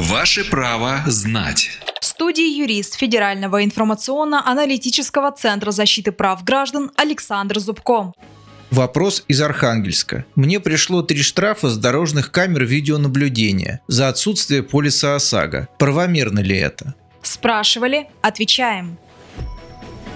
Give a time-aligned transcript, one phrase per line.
[0.00, 1.68] Ваше право знать.
[2.00, 8.14] В студии юрист Федерального информационно-аналитического центра защиты прав граждан Александр Зубко.
[8.70, 10.24] Вопрос из Архангельска.
[10.36, 15.68] Мне пришло три штрафа с дорожных камер видеонаблюдения за отсутствие полиса ОСАГО.
[15.78, 16.94] Правомерно ли это?
[17.20, 18.96] Спрашивали, отвечаем.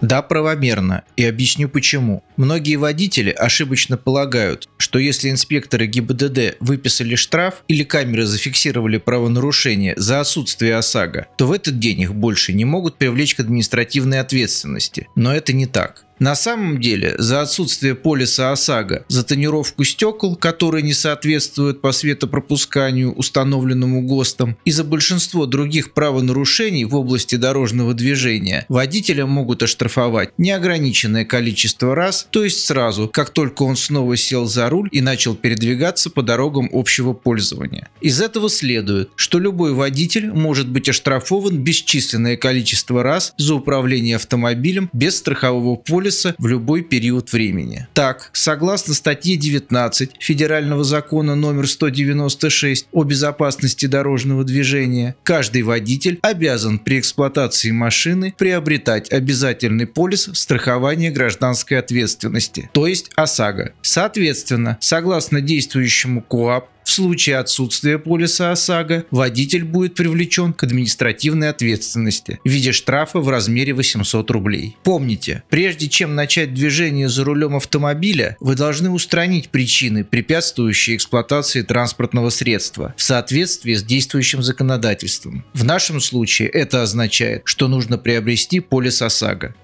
[0.00, 2.22] Да, правомерно, и объясню почему.
[2.36, 10.20] Многие водители ошибочно полагают, что если инспекторы ГИБДД выписали штраф или камеры зафиксировали правонарушение за
[10.20, 15.08] отсутствие ОСАГО, то в этот день их больше не могут привлечь к административной ответственности.
[15.14, 16.05] Но это не так.
[16.18, 23.12] На самом деле, за отсутствие полиса ОСАГО, за тонировку стекол, которые не соответствуют по светопропусканию,
[23.12, 31.26] установленному ГОСТом, и за большинство других правонарушений в области дорожного движения водителя могут оштрафовать неограниченное
[31.26, 36.08] количество раз, то есть сразу, как только он снова сел за руль и начал передвигаться
[36.08, 37.88] по дорогам общего пользования.
[38.00, 44.88] Из этого следует, что любой водитель может быть оштрафован бесчисленное количество раз за управление автомобилем
[44.94, 47.86] без страхового полиса полиса в любой период времени.
[47.92, 56.78] Так, согласно статье 19 Федерального закона номер 196 о безопасности дорожного движения, каждый водитель обязан
[56.78, 63.72] при эксплуатации машины приобретать обязательный полис страхования гражданской ответственности, то есть ОСАГО.
[63.82, 72.38] Соответственно, согласно действующему КОАП, в случае отсутствия полиса ОСАГО водитель будет привлечен к административной ответственности
[72.44, 74.76] в виде штрафа в размере 800 рублей.
[74.84, 82.30] Помните, прежде чем начать движение за рулем автомобиля, вы должны устранить причины, препятствующие эксплуатации транспортного
[82.30, 85.44] средства в соответствии с действующим законодательством.
[85.54, 89.56] В нашем случае это означает, что нужно приобрести полис ОСАГО.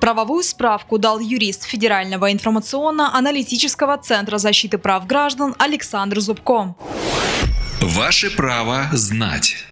[0.00, 6.74] Правовую справку дал юрист Федерального информационно-аналитического центра защиты прав граждан Александр Зубко.
[7.82, 9.66] Ваше право знать.